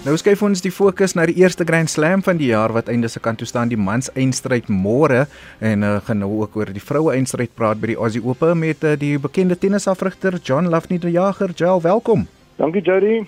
[0.00, 3.08] Nou skuif ons die fokus na die eerste Grand Slam van die jaar wat einde
[3.12, 5.26] se kant toe staan die mans eindstryd môre
[5.60, 8.80] en uh, gaan nou ook oor die vroue eindstryd praat by die Aussie Open met
[8.80, 11.52] uh, die bekende tennisafrigter John Lafney de Jager.
[11.52, 12.24] Jel, welkom.
[12.56, 13.18] Dankie Jody.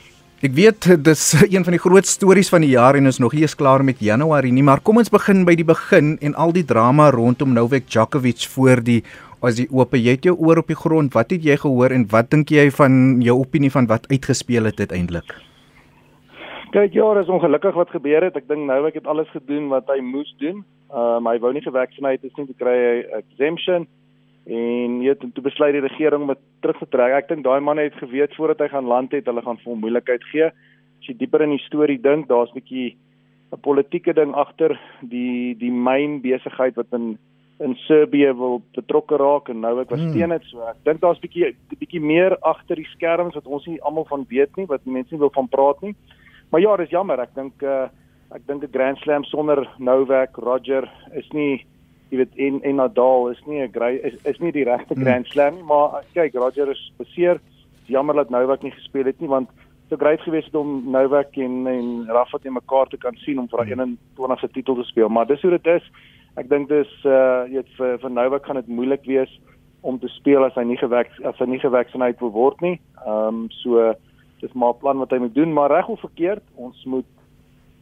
[0.40, 3.44] Ek weet dis een van die groot stories van die jaar en is nog nie
[3.44, 6.64] eens klaar met Januarie nie, maar kom ons begin by die begin en al die
[6.64, 9.02] drama rondom Novak Djokovic voor die
[9.44, 10.00] Aussie Open.
[10.00, 11.12] Jy het jou oor op die grond.
[11.12, 14.80] Wat het jy gehoor en wat dink jy van jou opinie van wat uitgespeel het
[14.80, 15.51] uiteindelik?
[16.72, 18.36] Kyk, ja, is ongelukkig wat gebeur het.
[18.36, 20.62] Ek dink nou ek het alles gedoen wat hy moes doen.
[20.88, 23.84] Ehm um, hy wou nie gevaksinate is nie te kry 'n exemption
[24.46, 27.12] en jy het toe besluit die regering om dit terug te trek.
[27.12, 29.80] Ek dink daai man het geweet voordat hy gaan land het, hulle gaan vir hom
[29.80, 30.48] moeilikheid gee.
[30.48, 32.96] As jy dieper in die storie dink, daar's 'n bietjie
[33.52, 37.18] 'n politieke ding agter die die myn besigheid wat in
[37.60, 40.12] in Serbië wil betrokke raak en nou ek was hmm.
[40.12, 40.64] teen dit so.
[40.66, 44.56] Ek dink daar's bietjie bietjie meer agter die skerms wat ons nie almal van weet
[44.56, 45.94] nie, wat mense nie wil van praat nie.
[46.52, 47.20] Maar ja, dis jammer.
[47.24, 47.88] Ek dink uh
[48.32, 51.64] ek dink 'n Grand Slam sonder Novak, Roger is nie
[52.10, 53.72] jy weet en en Nadal is nie 'n
[54.04, 55.02] is, is nie die regte hmm.
[55.02, 57.40] Grand Slam nie, maar uh, kyk, Roger is beseer.
[57.86, 59.48] Jammer dat Novak nie gespeel het nie want
[59.88, 63.48] so grait gewees het om Novak en en Rafa te mekaar te kan sien om
[63.48, 64.52] vir daai 21ste hmm.
[64.52, 65.90] titel te speel, maar dis hoe dit is.
[66.36, 69.40] Ek dink dis uh jy weet vir vir Novak gaan dit moeilik wees
[69.80, 72.80] om te speel as hy nie gewek as hy nie gevaksinereer word nie.
[73.06, 73.94] Ehm um, so
[74.42, 77.06] dis maar 'n plan wat hy moet doen, maar reg of verkeerd, ons moet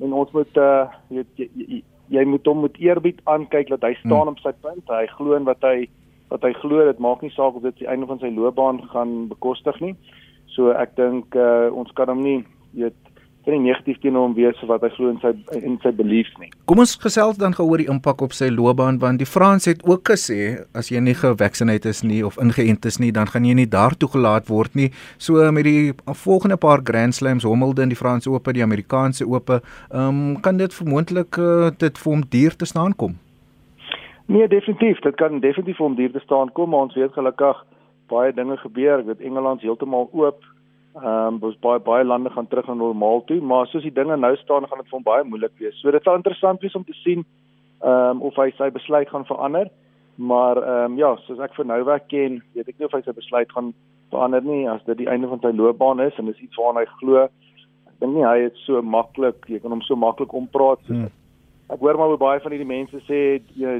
[0.00, 3.94] en ons moet uh jy, jy, jy, jy moet hom met eerbied aankyk dat hy
[4.00, 4.34] staan hmm.
[4.36, 4.88] op sy punt.
[4.88, 5.88] Hy glo in wat hy
[6.31, 9.28] wat hy glo, dit maak nie saak of dit die einde van sy loopbaan gaan
[9.28, 9.97] bekostig nie.
[10.55, 13.09] So ek dink uh ons kan hom nie weet
[13.50, 16.50] kan nie negatief teenoor hom wees wat hy glo in sy in sy beliefs nie.
[16.70, 19.82] Kom ons gesels dan gou oor die impak op sy loopbaan want die Frans het
[19.88, 23.56] ook gesê as jy nie gevaksinate is nie of ingeënt is nie dan gaan jy
[23.58, 24.90] nie daar toegelaat word nie.
[25.18, 25.92] So met die
[26.24, 30.75] volgende paar Grand Slams Wimbledon, die Franse Ope, die Amerikaanse Ope, ehm um, kan dit
[30.75, 33.19] vermoontlik uh, dit vir hom duur te staan kom.
[34.30, 37.64] Nee, definitief, dit kan definitief vir hom duur te staan kom, maar ons weet gelukkig
[38.12, 39.02] baie dinge gebeur.
[39.02, 40.44] Ek weet Engeland heeltemal oop
[40.98, 44.16] Ehm um, ons baie baie lande gaan terug na normaal toe, maar soos die dinge
[44.16, 45.76] nou staan, gaan dit vir hom baie moeilik wees.
[45.78, 49.26] So dit sal interessant wees om te sien ehm um, of hy sy besluit gaan
[49.28, 49.70] verander.
[50.16, 53.14] Maar ehm um, ja, soos ek vir Novak ken, weet ek nie of hy sy
[53.14, 53.70] besluit gaan
[54.10, 56.90] verander nie as dit die einde van sy loopbaan is en dis iets waarna hy
[56.98, 57.28] glo.
[57.86, 61.14] Ek dink nie hy is so maklik, jy kan hom so maklik ompraat soos hmm.
[61.70, 63.78] ek hoor maar baie van hierdie mense sê jy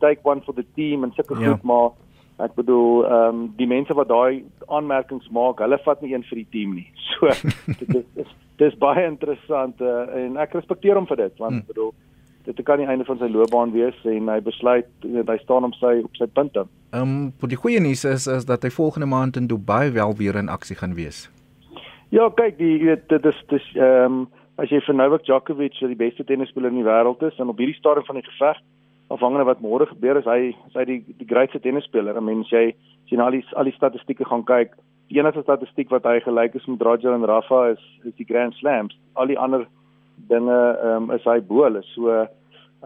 [0.00, 1.52] take one for the team en sulke ja.
[1.52, 1.90] goed, maar
[2.36, 6.42] Ek bedoel ehm um, die mense wat daai aanmerkings maak, hulle vat nie een vir
[6.42, 6.88] die team nie.
[7.16, 7.30] So
[7.80, 11.62] dit is dis, dis baie interessant uh, en ek respekteer hom vir dit want ek
[11.62, 11.70] hmm.
[11.72, 11.94] bedoel
[12.46, 15.96] dit kan nie einde van sy loopbaan wees en hy besluit hy staan op sy
[16.04, 16.66] op sy punte.
[16.92, 20.36] Ehm um, die goeie nuus is is dat hy volgende maand in Dubai wel weer
[20.36, 21.26] in aksie gaan wees.
[22.14, 24.26] Ja, kyk, die weet dit is dis ehm um,
[24.56, 27.76] as jy vir Novak Djokovic die beste tennisspeler in die wêreld is en op hierdie
[27.76, 28.60] stadium van die geveg
[29.08, 32.16] afhangende wat môre gebeur is hy is hy die die grootste tennisspeler.
[32.16, 32.74] 'n Mens jy
[33.08, 34.74] sien al die al die statistieke gaan kyk.
[35.08, 38.54] Die enigste statistiek wat hy gelyk is met Roger en Rafa is is die Grand
[38.54, 38.96] Slams.
[39.14, 39.66] Al die ander
[40.28, 41.82] dinge ehm um, is hy bo hulle.
[41.94, 42.28] So ehm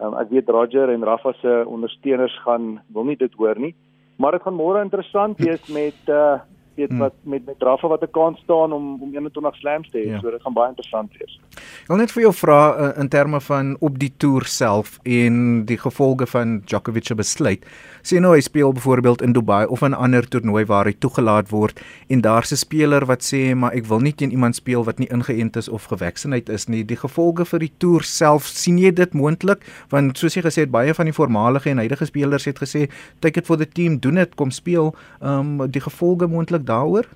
[0.03, 3.75] um, ek weet Roger en Rafa se ondersteuners gaan wil nie dit hoor nie.
[4.19, 6.41] Maar dit gaan môre interessant wees met uh
[6.81, 6.99] weet hmm.
[7.05, 10.09] wat met met Rafa wat 'n kans staan om om 21 slams te hê.
[10.11, 10.21] Ja.
[10.21, 11.39] So dit gaan baie interessant wees.
[11.83, 15.65] Ek wil net vir jou vra uh, in terme van op die toer self en
[15.65, 17.67] die gevolge van Djokovic se besluit.
[18.03, 21.81] Sien nou hy speel byvoorbeeld in Dubai of 'n ander toernooi waar hy toegelaat word
[22.09, 25.09] en daar's 'n speler wat sê maar ek wil nie teen iemand speel wat nie
[25.09, 26.85] ingeënt is of gevaksinheid is nie.
[26.85, 29.61] Die gevolge vir die toer self sien jy dit moontlik
[29.91, 32.89] want soos jy gesê het baie van die voormalige en huidige spelers het gesê
[33.21, 34.95] take it for the team, doen dit, kom speel.
[35.21, 37.09] Ehm um, die gevolge moontlik daaroor?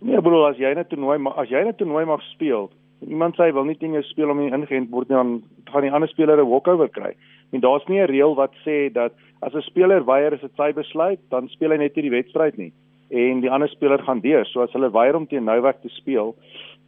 [0.00, 2.68] Nee, bro, as jy net toernooi maar as jy net toernooi mag speel,
[3.04, 5.32] iemand sê wil nie teen jou speel om nie ingeënt word nie, dan
[5.72, 7.14] gaan die ander speler 'n walkover kry.
[7.52, 9.12] En daar's nie 'n reël wat sê dat
[9.42, 12.58] as 'n speler weier is dit sy besluit, dan speel hy net nie die wedstryd
[12.58, 12.72] nie
[13.10, 14.44] en die ander speler gaan deur.
[14.44, 16.34] So as hulle weier om teen Nouwek te speel,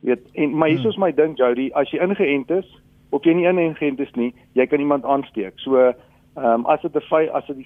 [0.02, 1.04] weet en maar hier is hmm.
[1.04, 2.66] my ding Jody, as jy ingeënt is
[3.10, 5.54] of jy nie ingeënt is nie, jy kan iemand aansteek.
[5.56, 5.94] So ehm
[6.44, 7.56] um, as dit 'n feit as dit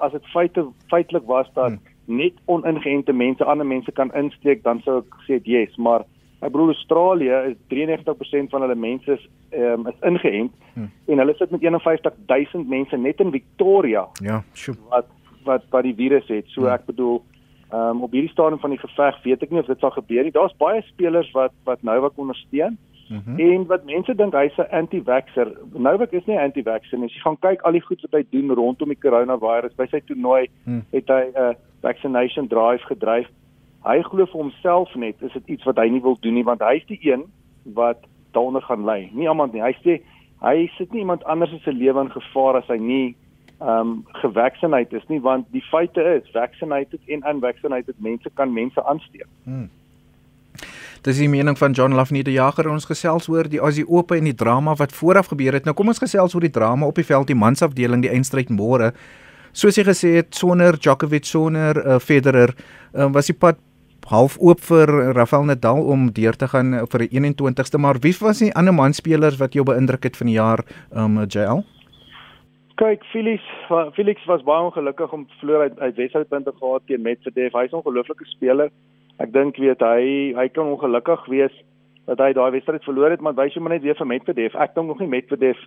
[0.00, 4.82] as dit feite feitelik was dat hmm net oningeënte mense ander mense kan insteek dan
[4.84, 6.04] sou ek gesê yes maar
[6.42, 9.26] my broer Australië is 93% van hulle mense is
[9.56, 10.88] um, is ingeënt hmm.
[11.06, 14.78] en hulle sit met 51000 mense net in Victoria ja sure.
[14.90, 15.10] wat
[15.46, 16.74] wat wat die virus het so hmm.
[16.74, 17.20] ek bedoel
[17.72, 20.34] um, op hierdie stadium van die geveg weet ek nie of dit sal gebeur nie
[20.34, 22.78] daar's baie spelers wat wat nou wat ondersteun
[23.12, 23.38] Mm -hmm.
[23.38, 25.48] En wat mense dink hy's 'n anti-vaxxer.
[25.72, 27.08] Novak is nie 'n anti-vaxxer nie.
[27.08, 30.00] As jy gaan kyk al die goed wat hy doen rondom die coronavirus, by sy
[30.00, 30.82] toernooi mm.
[30.92, 33.28] het hy 'n uh, vaccination drive gedryf.
[33.84, 36.60] Hy glo vir homself net is dit iets wat hy nie wil doen nie want
[36.60, 37.24] hy's die een
[37.74, 37.98] wat
[38.32, 39.10] daaronder gaan lê.
[39.12, 39.62] Nie iemand nie.
[39.62, 40.00] Hy sê
[40.40, 43.16] hy sit nie iemand anders se lewe in gevaar as hy nie
[43.62, 48.84] ehm um, gevaksinereerd is nie want die feite is vaccinated en unvaccinated mense kan mense
[48.84, 49.28] aansteek.
[49.44, 49.68] Hmm.
[51.02, 54.28] Dis die mening van John Lafnie die jager ons gesels oor die Aussie Ope en
[54.28, 55.64] die drama wat vooraf gebeur het.
[55.66, 58.92] Nou kom ons gesels oor die drama op die veld die mansafdeling die eindstryd môre.
[59.50, 63.58] Soos jy gesê het sonder Djokovic sonder uh, Federer uh, was die pad
[64.12, 68.44] half oop vir Rafael Nadal om deur te gaan vir die 21ste, maar wie was
[68.44, 70.62] die ander manspelers wat jou beïndruk het van die jaar,
[70.94, 71.64] um JL?
[72.78, 73.42] Kyk, Felix,
[73.98, 77.52] Felix was baie ongelukkig om verloor uit uit wedstrydpunte gehad teen Medvedev.
[77.58, 78.70] Hy's 'n ongelooflike speler.
[79.22, 81.54] Ek dink weet hy hy kan ongelukkig wees
[82.10, 84.56] dat hy daai wedstryd verloor het, maar wys hom net weer vir Medvedev.
[84.58, 85.60] Ek dink nog nie Medvedev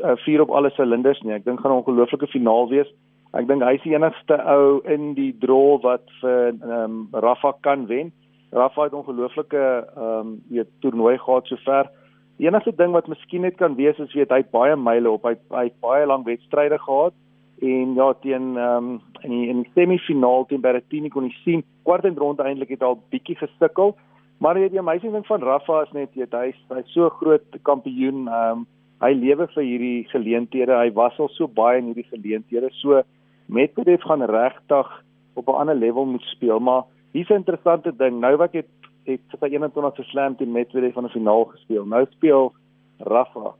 [0.00, 1.34] uh, vier op alle silinders nie.
[1.36, 2.88] Ek dink gaan 'n ongelooflike finaal wees.
[3.36, 7.52] Ek dink hy is die enigste ou in die draw wat vir ehm um, Rafa
[7.60, 8.12] kan wen.
[8.56, 9.64] Rafa het ongelooflike
[9.96, 11.90] ehm um, weet toernooi gehad sover.
[12.38, 15.28] Die enigste ding wat miskien net kan wees is weet hy het baie myle op.
[15.28, 17.12] Hy hy het baie lank wedstryde gehad
[17.60, 21.64] en ja teen ehm um, in die in die semifinaal teen Berrettini kon hy sien
[21.82, 23.96] kwart en rond eintlik het al bietjie gesukkel.
[24.38, 28.26] Maar weet jy, die amazing ding van Rafa is net hy hy's so groot kampioen
[28.28, 28.66] ehm um,
[29.00, 30.74] hy lewe vir hierdie geleenthede.
[30.74, 32.70] Hy was al so baie in hierdie geleenthede.
[32.80, 33.02] So
[33.46, 34.88] Medvedev gaan regtig
[35.34, 36.82] op 'n ander level moet speel, maar
[37.12, 38.20] hier's 'n interessante ding.
[38.20, 38.66] Nou wat het
[39.04, 41.84] het sy 21 se slam teen Medvedev van 'n finaal gespeel.
[41.86, 42.52] Nou speel
[42.98, 43.54] Rafa.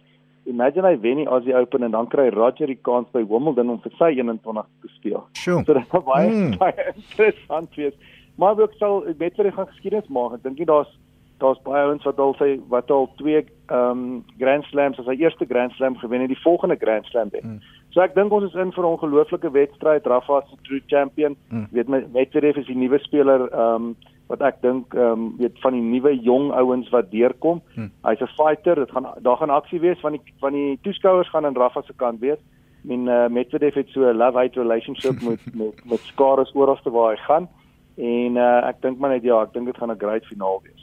[0.49, 3.83] Imagine hy wen die Aussie Open en dan kry Roger die kans by Wimbledon om
[3.85, 5.27] vir sy 21 te speel.
[5.37, 5.65] Sure.
[5.65, 6.57] So dit is baie mm.
[6.63, 7.95] baie interessant wees.
[8.39, 10.39] Maar ook sal Medvedev gaan geskiedenis maak.
[10.39, 10.91] Ek dink nie daar's
[11.39, 15.19] daar's baie ouens wat al sê wat al twee ehm um, Grand Slams as sy
[15.21, 17.45] eerste Grand Slam gewen het, die volgende Grand Slam wen.
[17.45, 17.75] Mm.
[17.95, 20.07] So ek dink ons is in vir 'n ongelooflike wedstryd.
[20.07, 21.37] Rafa is 'n true champion.
[21.51, 21.67] Mm.
[21.71, 23.97] Weet my Medvedev is die nuwe speler ehm um,
[24.29, 27.63] wat ek dink ehm um, weet van die nuwe jong ouens wat deurkom.
[27.75, 27.91] Mm.
[28.05, 28.75] Hy's 'n fighter.
[28.75, 31.95] Dit gaan daar gaan aksie wees van die van die toeskouers gaan aan Rafa se
[31.97, 32.41] kant wees.
[32.83, 37.17] Mean uh, Medvedev het so 'n love-hate relationship met met met skares oral waar hy
[37.17, 37.49] gaan.
[37.97, 40.78] En uh, ek dink maar net ja, ek dink dit gaan 'n great finaal wees.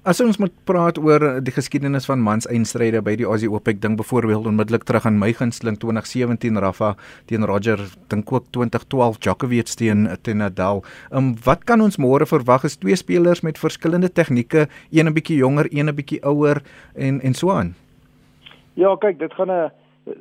[0.00, 3.82] As ons moet praat oor die geskiedenis van mans eindstryde by die Aussie Open, ek
[3.82, 6.94] dink byvoorbeeld onmiddellik terug aan my gunsteling 2017 Rafa
[7.28, 10.80] teen Roger, dink ook 2012 Djokovic teen teen Nadal.
[11.12, 15.36] Um wat kan ons môre verwag is twee spelers met verskillende tegnieke, een 'n bietjie
[15.36, 16.62] jonger, een 'n bietjie ouer
[16.96, 17.74] en en so aan.
[18.76, 19.70] Ja, kyk, dit gaan 'n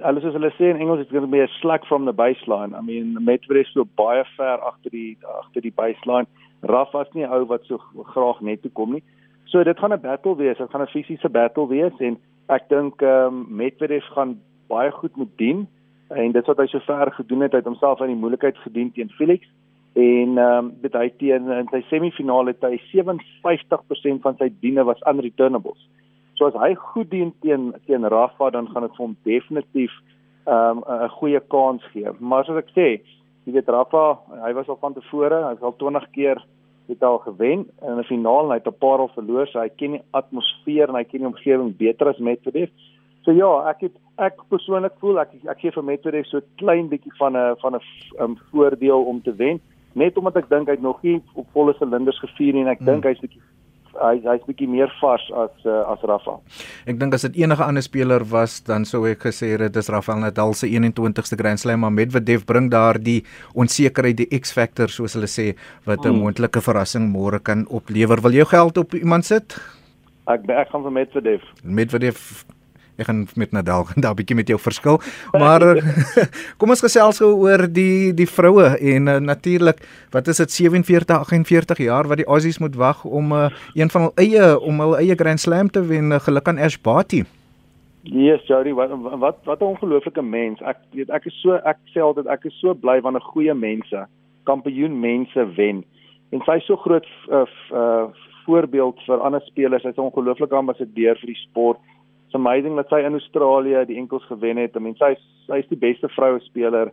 [0.03, 2.75] alles soos hulle sê in Engels it's going to be a slack from the baseline.
[2.75, 6.27] I mean, Medvedev so baie ver agter die agter die baseline.
[6.63, 7.77] Rafa is nie ou wat so
[8.13, 9.03] graag net toe kom nie.
[9.49, 12.17] So dit gaan 'n battle wees, dit gaan 'n fisiese battle wees en
[12.47, 15.67] ek dink ehm um, Medvedev gaan baie goed moet dien
[16.07, 19.09] en dit wat hy sover gedoen het, hy het homself aan die moeilikheid gedien teen
[19.09, 19.47] Felix
[19.93, 24.83] en ehm um, dit hy teen in sy semifinale het hy 57% van sy diene
[24.83, 25.89] was unreturnables.
[26.37, 29.91] So as hy goed dien teen teen Rafa dan gaan dit vir hom definitief
[30.45, 32.09] ehm um, 'n goeie kans gee.
[32.19, 33.01] Maar soos ek sê,
[33.45, 36.37] jy weet Rafa, hy was al van tevore, hy het al 20 keer
[36.89, 39.69] het al gewen in 'n finaal en hy het 'n paar al verloor, so hy
[39.69, 42.69] ken die atmosfeer en hy ken die omgewing beter as Medvedev.
[43.21, 47.15] So ja, ek het ek persoonlik voel ek ek gee vir Medvedev so klein bietjie
[47.17, 47.81] van 'n van 'n
[48.19, 49.59] um, voordeel om te wen,
[49.93, 52.77] net omdat ek dink hy het nog nie op volle silinders gevier nie en ek
[52.77, 52.85] hmm.
[52.85, 53.41] dink hy's bietjie
[53.97, 56.37] hy hy's bietjie meer vars as uh, as Rafa.
[56.89, 60.21] Ek dink as dit enige ander speler was dan sou ek gesê het dis Rafael
[60.23, 63.23] Nadal se 21ste Grand Slam maar Medvedev bring daar die
[63.55, 65.55] onsekerheid die X-factor soos hulle sê
[65.85, 66.21] wat 'n hmm.
[66.23, 68.21] moontlike verrassing môre kan oplewer.
[68.21, 69.57] Wil jy geld op iemand sit?
[70.27, 71.41] Ek ek gaan vir Medvedev.
[71.63, 72.17] Medvedev
[72.99, 74.99] ek gaan met Nadal gaan daar 'n bietjie met jou verskil.
[75.31, 75.61] Maar
[76.59, 79.79] kom ons gesels gou oor die die vroue en uh, natuurlik
[80.11, 84.01] wat is dit 47 48 jaar wat die Aussies moet wag om uh, een van
[84.01, 86.11] hul eie om hul eie Grand Slam te wen.
[86.11, 87.23] Uh, geluk aan Ash Barty.
[88.03, 88.89] Yes, Jody, wat
[89.19, 90.61] wat wat 'n ongelooflike mens.
[90.61, 94.07] Ek weet ek is so ek sê altyd ek is so bly wanneer goeie mense,
[94.43, 95.83] kampioen mense wen.
[96.31, 98.07] En sy is so groot uh, uh,
[98.45, 99.83] voorbeeld vir ander spelers.
[99.83, 101.77] Sy's 'n ongelooflike ambassadeur vir die sport
[102.29, 104.75] It's amazing dat sy in Australië die enkels gewen het.
[104.77, 105.15] I mean sy
[105.47, 106.91] sy is die beste vroue speler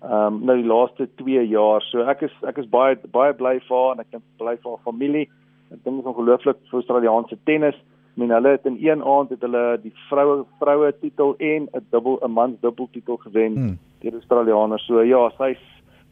[0.00, 1.84] ehm um, nou die laaste 2 jaar.
[1.90, 4.70] So ek is ek is baie baie bly vir haar en ek dink bly vir
[4.70, 5.26] haar familie.
[5.68, 7.76] Ek dink dit is ongelooflik vir Australiese tennis.
[8.16, 11.84] I mean hulle het in een aand het hulle die vroue vroue titel en 'n
[11.92, 13.78] dubbel 'n mans dubbel titel gewen hmm.
[14.00, 14.86] deur Australiërs.
[14.86, 15.60] So ja, sy's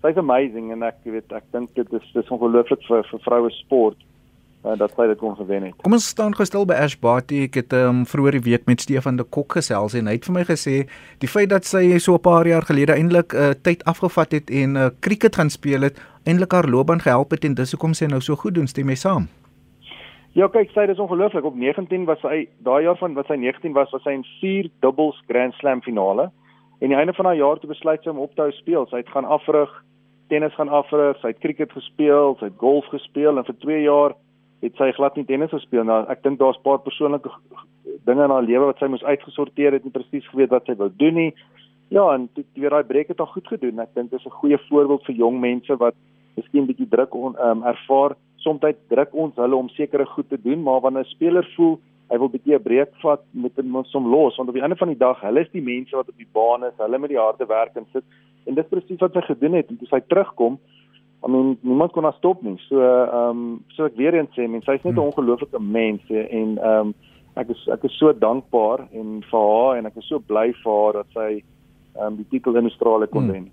[0.05, 4.06] sy's amazing en ek weet ek dink dit is dis ongelooflik vir vir vroue sport
[4.67, 5.77] uh, dat hy dit kon gewen het.
[5.85, 7.45] Kom ons staan gestil by Ash Barty.
[7.47, 10.37] Ek het um, vroeër die week met Stefan de Kok gesels en hy het vir
[10.37, 10.77] my gesê
[11.23, 14.51] die feit dat sy so 'n paar jaar gelede eintlik 'n uh, tyd afgevat het
[14.51, 17.95] en 'n uh, cricket gaan speel het, eintlik haar loopbaan gehelp het en dis hoekom
[17.95, 19.29] sy nou so goed doen, stem jy saam?
[20.37, 21.45] Ja, kyk, sy is ongelooflik.
[21.45, 24.69] Op 19 was sy daai jaar van wat sy 19 was, was sy in 4
[24.81, 26.31] doubles Grand Slam finale.
[26.81, 28.85] En die einde van haar jaar toe besluit sy om op te hou speel.
[28.91, 29.71] Sy het gaan afrig,
[30.29, 34.13] tennis gaan afrig, sy het cricket gespeel, sy het golf gespeel en vir 2 jaar
[34.63, 35.93] het sy glad nie tennis gespeel nie.
[35.93, 37.31] Nou, ek dink daar's 'n paar persoonlike
[38.05, 40.91] dinge in haar lewe wat sy moes uitgesorteer het en presies geweet wat sy wou
[40.97, 41.35] doen nie.
[41.89, 43.81] Ja, en dit weer daai breek het al goed gedoen.
[43.81, 45.95] Ek dink dit is 'n goeie voorbeeld vir jong mense wat
[46.37, 48.17] miskien bietjie druk on, um, ervaar.
[48.37, 51.79] Soms druk ons hulle om sekere goed te doen, maar wanneer 'n speler voel
[52.11, 54.89] hy wil bietjie 'n breek vat met ons om los, want op die einde van
[54.89, 57.47] die dag, hulle is die mense wat op die baan is, hulle met die harde
[57.47, 58.05] werk en sit.
[58.47, 60.59] En dit presies wat sy gedoen het en toe sy terugkom,
[61.27, 62.55] I mean, niemand kon haar stop nie.
[62.69, 65.11] So ehm um, so ek weer eens sê, mens sy's net 'n hmm.
[65.11, 66.95] ongelooflike mens en ehm um,
[67.35, 70.73] ek is ek is so dankbaar en vir haar en ek is so bly vir
[70.73, 71.31] haar dat sy
[71.97, 73.33] ehm um, die titel in Australië kon hmm.
[73.33, 73.51] wen.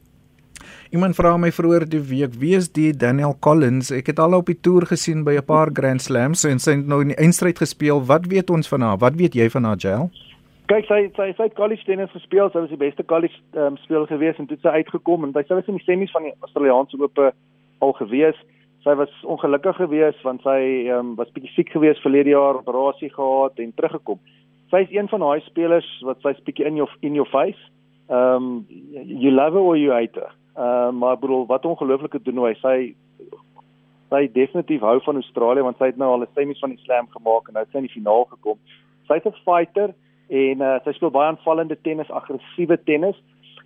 [0.94, 3.89] Iemand vra my vroeër die week, wie is die Daniel Collins?
[3.92, 6.88] Ek het al op die toer gesien by 'n paar Grand Slams en sy het
[6.88, 8.06] nou in die eindstryd gespeel.
[8.06, 8.98] Wat weet ons van haar?
[8.98, 10.12] Wat weet jy van haar, Jael?
[10.70, 12.50] Kyk, sy sy sy het college tennis gespeel.
[12.51, 15.68] Sy was die beste college um, speler gewees en toe sy uitgekom en sy was
[15.68, 17.34] in die semis van die Australiese Ope
[17.80, 18.38] al gewees.
[18.84, 23.60] Sy was ongelukkig geweest want sy um, was bietjie siek geweest verlede jaar, operasie gehad
[23.60, 24.20] en teruggekom.
[24.70, 27.60] Sy is een van daai spelers wat sy's bietjie in jou in your face.
[28.10, 30.34] Um you love her or you hate her.
[30.58, 32.94] Uh, maar bedoel wat ongelooflike hy sy
[34.13, 37.08] sy definitief hou van Australië want sy het nou al 'n semis van die slam
[37.10, 38.58] gemaak en nou het sy in die finaal gekom.
[39.08, 39.94] Sy's 'n fighter
[40.30, 43.18] en uh, sy speel baie aanvallende tennis, aggressiewe tennis.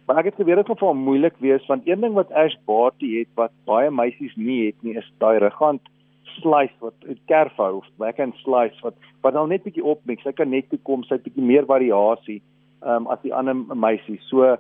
[0.07, 2.55] Maar ek het geweet dit gaan vir hom moeilik wees want een ding wat Ash
[2.65, 5.83] Barty het wat baie meisies nie het nie is daai rugant
[6.37, 10.23] slice wat 'n kerf hou of backhand slice wat wat dan net bietjie opmix.
[10.23, 12.41] Sy kan net toe kom, sy het bietjie meer variasie
[12.81, 14.23] ehm um, as die ander meisies.
[14.29, 14.55] So ehm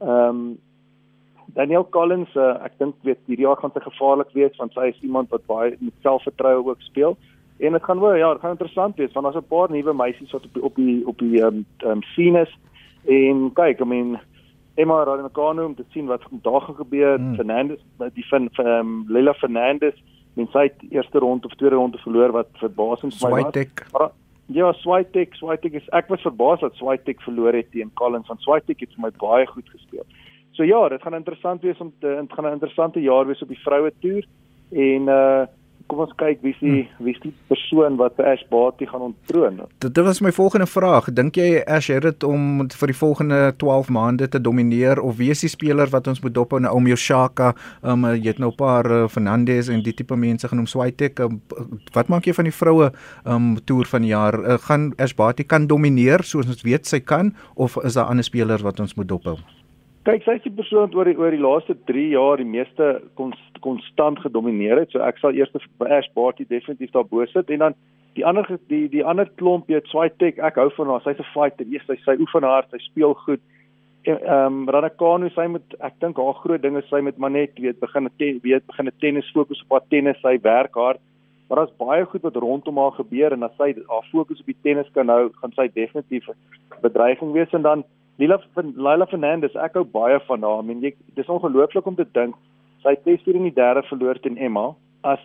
[0.00, 0.58] um,
[1.54, 5.02] Daniel Collins, uh, ek dink weet hierdie jaar gaan sy gevaarlik wees want sy is
[5.02, 7.16] iemand wat baie met selfvertroue ook speel.
[7.58, 10.32] En dit gaan wel ja, dit gaan interessant wees want daar's 'n paar nuwe meisies
[10.32, 12.58] wat op die op die ehm um, um, scene is.
[13.04, 14.20] En kyk, I mean
[14.74, 17.18] Emma Raducanu om te sien wat vandag gaan gebeur.
[17.18, 17.34] Hmm.
[17.34, 17.80] Fernandes,
[18.14, 19.94] die van ehm um, Lila Fernandes,
[20.34, 23.42] mens sy eerste ronde of tweede ronde verloor wat verbasend vir my
[23.92, 24.12] was.
[24.52, 28.80] Ja, Swiatek, Swiatek is ek was verbaas dat Swiatek verloor het teen Collins van Swiatek
[28.80, 30.04] het vir my baie goed gespeel.
[30.52, 33.48] So ja, dit gaan interessant wees om te dit gaan 'n interessante jaar wees op
[33.48, 34.24] die vroue toer
[34.70, 35.46] en uh
[35.92, 37.04] kom ons kyk wie die hmm.
[37.04, 39.60] wie die persoon wat Ash Barty gaan onttroon.
[39.84, 41.10] Dit, was my volgende vraag.
[41.12, 45.30] Dink jy Ash het dit om vir die volgende 12 maande te domineer of wie
[45.34, 47.52] is die speler wat ons moet dophou nou om Yoshaka,
[47.84, 51.20] um jy het nou 'n paar uh, Fernandez en die tipe mense genoem Swiatek.
[51.20, 51.40] Um,
[51.92, 52.92] wat maak jy van die vroue
[53.24, 54.38] um toer van die jaar?
[54.38, 58.24] Uh, gaan Ash Barty kan domineer soos ons weet sy kan of is daar ander
[58.24, 59.36] spelers wat ons moet dophou?
[60.02, 62.86] Kyk, sy is die persoon wat oor die oor die laaste 3 jaar die meeste
[63.62, 64.90] konstant gedomeineer het.
[64.90, 67.76] So ek sal eers vir Ash Barty definitief daar bo sit en dan
[68.16, 71.04] die ander die die ander klomp, jy het Swiatek, ek hou van haar.
[71.06, 71.70] Sy's 'n fighter.
[71.70, 73.40] Eers sy sy oefen hard, sy speel goed.
[74.02, 77.54] Ehm um, Radakano sy met ek dink haar groot ding is sy met maar net
[77.54, 80.98] weet begin weet begin tennis fokus op haar tennis, sy werk hard.
[81.46, 84.62] Maar daar's baie goed wat rondom haar gebeur en as sy haar fokus op die
[84.62, 87.84] tennis kan hou, gaan sy definitief 'n bedreiging wees en dan
[88.22, 90.62] Lila van Lila Fernandez, ek hou baie van haar.
[90.62, 92.38] I mean, jy, dis ongelooflik om te dink
[92.82, 94.72] sy het tes hier in die derde verloor teen Emma.
[95.06, 95.22] As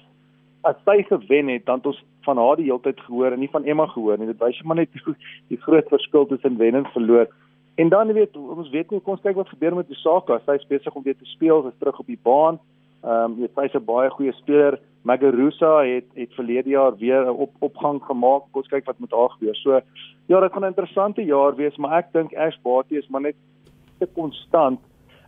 [0.68, 3.52] as sy gewen het, dan het ons van haar die hele tyd gehoor en nie
[3.54, 4.28] van Emma gehoor nie.
[4.28, 5.14] Dit wys maar net die,
[5.54, 7.30] die groot verskil tussen wen en verloor.
[7.78, 10.42] En dan weet ons weet nie kom ons kyk wat gebeur met Osaka.
[10.46, 12.60] Sy is besig om weer te speel, sy is terug op die baan.
[13.08, 14.80] Ehm um, sy's 'n baie goeie speler.
[15.02, 18.44] Magarusa het het verlede jaar weer 'n op, opgang gemaak.
[18.52, 19.56] Ons kyk wat met haar gebeur.
[19.56, 19.82] So
[20.26, 23.36] ja, dit gaan 'n interessante jaar wees, maar ek dink Ash Barty is maar net
[24.00, 24.80] te konstant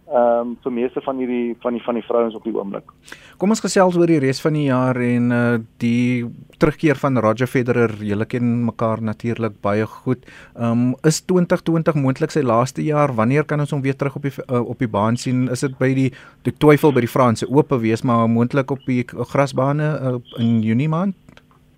[0.10, 2.92] ehm um, vir meeste van hierdie van die van die vrouens op die oomblik.
[3.38, 6.26] Kom ons gesels oor die res van die jaar en uh die
[6.58, 7.94] terugkeer van Roger Federer.
[8.04, 10.26] Julle ken mekaar natuurlik baie goed.
[10.56, 13.14] Ehm um, is 2020 moontlik sy laaste jaar?
[13.14, 15.48] Wanneer kan ons hom weer terug op die uh, op die baan sien?
[15.50, 16.10] Is dit by die
[16.44, 20.90] die twyfel by die Franse Ope wees maar moontlik op die grasbane uh, in Junie
[20.90, 21.16] maand?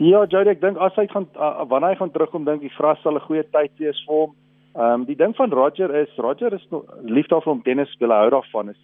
[0.02, 2.78] Ja, Jody, ek dink as hy gaan uh, wanneer hy gaan terugkom, dink ek die
[2.78, 4.32] gras sal 'n goeie tyd wees vir hom.
[4.76, 6.68] Ehm um, die ding van Roger is Roger is
[7.04, 8.80] lief daarvoor om tennis speel, hou daarvan is.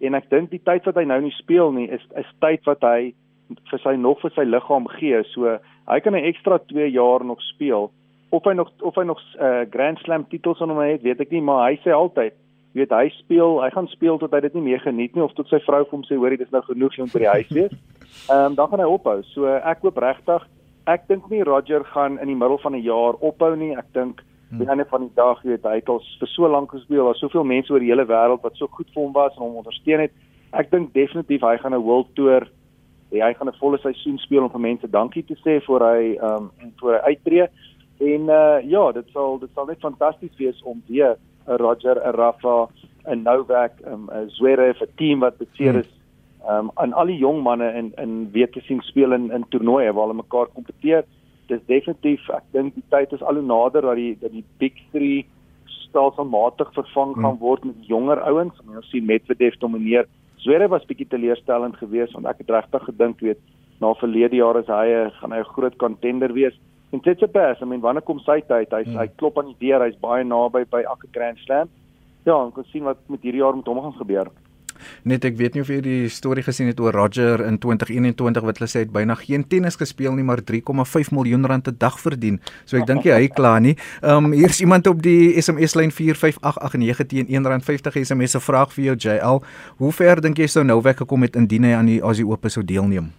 [0.00, 2.82] En ek dink die tyd wat hy nou nie speel nie is is tyd wat
[2.86, 3.14] hy
[3.70, 5.22] vir sy nog vir sy liggaam gee.
[5.34, 5.58] So
[5.90, 7.90] hy kan 'n ekstra 2 jaar nog speel.
[8.30, 11.30] Of hy nog of hy nog uh, Grand Slam titels aan hom het, weet ek
[11.30, 12.32] nie, maar hy sê altyd,
[12.72, 15.34] jy weet hy speel, hy gaan speel tot hy dit nie meer geniet nie of
[15.34, 17.50] tot sy vrou vir hom sê hoor jy dis nou genoeg om by die huis
[17.50, 17.74] wees.
[18.30, 19.22] Ehm um, dan gaan hy ophou.
[19.34, 20.46] So ek hoop regtig
[20.86, 23.76] ek dink nie Roger gaan in die middel van 'n jaar ophou nie.
[23.76, 24.60] Ek dink Hmm.
[24.60, 27.44] Die einde van die dag weet hy het al vir so lank gespeel, daar's soveel
[27.48, 30.12] mense oor die hele wêreld wat so goed vir hom was en hom ondersteun het.
[30.52, 32.44] Ek dink definitief hy gaan 'n World Tour
[33.20, 36.50] hy gaan 'n volle seisoen speel om vir mense dankie te sê voor hy ehm
[36.60, 37.48] um, voor hy uittreë.
[38.00, 41.16] En uh ja, dit sal dit sal net fantasties wees om weer
[41.48, 42.68] 'n Roger, 'n Rafa,
[43.06, 45.90] 'n Novak, um, 'n Zverev, 'n team wat beseer is
[46.48, 49.92] um aan al die jong manne in in weer te sien speel in in toernooie
[49.92, 51.04] waar hulle mekaar kompeteer.
[51.48, 54.78] Dis definitief, ek dink die tyd is al hoe nader dat die dat die Big
[54.92, 55.24] 3
[55.88, 58.58] stelselmatig vervang gaan word met jonger ouens.
[58.66, 60.08] Ons sien Medvedev domineer.
[60.42, 63.42] Zverev was bietjie teleurstellend geweest want ek het regtig gedink weet
[63.82, 66.54] na verlede jaar is hy gaan hy 'n groot contender wees.
[66.92, 68.70] En Tsitsipas, I mean, wanneer kom sy tyd?
[68.70, 68.98] Hy hmm.
[69.00, 71.68] hy klop aan die deur, hy's baie naby by elke Grand Slam.
[72.26, 74.28] Ja, ons kan sien wat met hierdie jaar met hom gaan gebeur.
[75.04, 78.58] Net ek weet nie of jy die storie gesien het oor Roger in 2021 wat
[78.58, 82.40] hulle sê het byna geen tennis gespeel nie, maar 3,5 miljoen rand 'n dag verdien.
[82.64, 83.76] So ek dink hy klaar nie.
[84.02, 88.84] Ehm um, hier's iemand op die SMS lyn 45889 teen R1.50 SMS se vraag vir
[88.84, 89.42] jou JL.
[89.76, 92.64] Hoe ver dink jy sou Novak gekom het indien hy aan die Aussie Open sou
[92.64, 93.12] deelneem?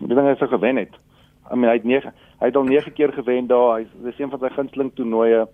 [0.00, 0.94] Ek dink hy sou gewen het.
[1.52, 2.12] I mean, hy het 9
[2.42, 3.78] hy het al 9 keer gewen daar.
[3.78, 5.46] Hy dis een van sy gunsteling toernooie.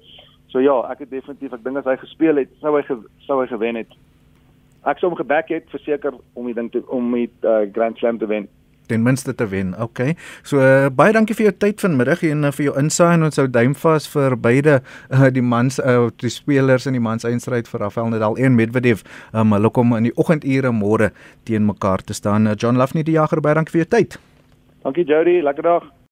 [0.48, 2.84] So ja, ek het definitief ek dink as hy gespeel het, sou hy
[3.26, 3.90] sou hy gewen het.
[4.86, 8.18] Ek sou hom gebek het verseker om die ding te om met uh, Grand Slam
[8.18, 8.48] te wen
[8.88, 9.74] ten minste te wen.
[9.80, 10.00] OK.
[10.42, 13.40] So uh, baie dankie vir jou tyd vanmiddag en uh, vir jou insaai en ons
[13.40, 17.68] hou duim vas vir beide uh, die mans uh, die spelers in die mans eindstryd
[17.70, 19.04] vir Rafael Nadal en Medvedev.
[19.32, 21.12] Um, hulle kom in die oggendure môre
[21.48, 22.48] teen mekaar te staan.
[22.48, 24.18] Uh, John Lafney die jager baie dankie vir jou tyd.
[24.86, 25.94] Dankie Jody, lekker dag.